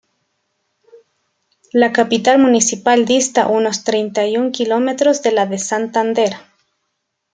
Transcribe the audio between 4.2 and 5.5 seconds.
y un kilómetros de